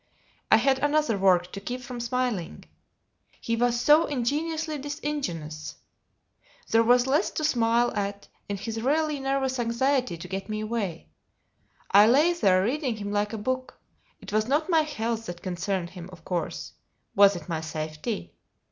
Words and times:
I 0.51 0.57
had 0.57 0.79
another 0.79 1.15
work 1.15 1.51
to 1.51 1.59
keep 1.61 1.79
from 1.81 1.99
smiling: 1.99 2.65
he 3.39 3.55
was 3.55 3.79
so 3.79 4.05
ingenuously 4.07 4.79
disingenuous. 4.79 5.75
There 6.71 6.81
was 6.81 7.05
less 7.05 7.29
to 7.29 7.43
smile 7.43 7.93
at 7.95 8.27
in 8.49 8.57
his 8.57 8.81
really 8.81 9.19
nervous 9.19 9.59
anxiety 9.59 10.17
to 10.17 10.27
get 10.27 10.49
me 10.49 10.61
away. 10.61 11.09
I 11.91 12.07
lay 12.07 12.33
there 12.33 12.63
reading 12.63 12.95
him 12.97 13.11
like 13.11 13.31
a 13.31 13.37
book: 13.37 13.79
it 14.19 14.33
was 14.33 14.47
not 14.47 14.71
my 14.71 14.81
health 14.81 15.27
that 15.27 15.43
concerned 15.43 15.91
him, 15.91 16.09
of 16.11 16.25
course: 16.25 16.71
was 17.15 17.35
it 17.35 17.47
my 17.47 17.61
safety? 17.61 18.33